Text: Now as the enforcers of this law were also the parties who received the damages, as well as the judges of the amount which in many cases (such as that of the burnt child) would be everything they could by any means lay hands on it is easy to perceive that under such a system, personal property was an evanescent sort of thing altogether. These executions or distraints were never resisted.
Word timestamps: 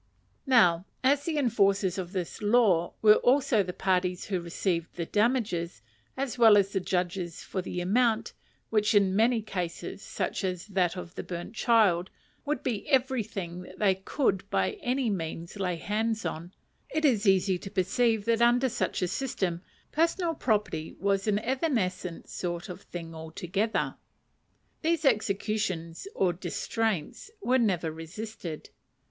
Now 0.47 0.85
as 1.03 1.25
the 1.25 1.37
enforcers 1.37 1.99
of 1.99 2.11
this 2.11 2.41
law 2.41 2.95
were 3.03 3.17
also 3.17 3.61
the 3.61 3.71
parties 3.71 4.25
who 4.25 4.41
received 4.41 4.95
the 4.95 5.05
damages, 5.05 5.83
as 6.17 6.39
well 6.39 6.57
as 6.57 6.69
the 6.71 6.79
judges 6.79 7.47
of 7.53 7.63
the 7.63 7.81
amount 7.81 8.33
which 8.71 8.95
in 8.95 9.15
many 9.15 9.43
cases 9.43 10.01
(such 10.01 10.43
as 10.43 10.65
that 10.65 10.95
of 10.97 11.13
the 11.13 11.21
burnt 11.21 11.53
child) 11.53 12.09
would 12.45 12.63
be 12.63 12.89
everything 12.89 13.71
they 13.77 13.93
could 13.93 14.49
by 14.49 14.71
any 14.81 15.11
means 15.11 15.57
lay 15.59 15.75
hands 15.75 16.25
on 16.25 16.51
it 16.89 17.05
is 17.05 17.27
easy 17.27 17.59
to 17.59 17.69
perceive 17.69 18.25
that 18.25 18.41
under 18.41 18.69
such 18.69 19.03
a 19.03 19.07
system, 19.07 19.61
personal 19.91 20.33
property 20.33 20.95
was 20.99 21.27
an 21.27 21.37
evanescent 21.37 22.27
sort 22.27 22.69
of 22.69 22.81
thing 22.81 23.13
altogether. 23.13 23.93
These 24.81 25.05
executions 25.05 26.07
or 26.15 26.33
distraints 26.33 27.29
were 27.39 27.59
never 27.59 27.91
resisted. 27.91 28.71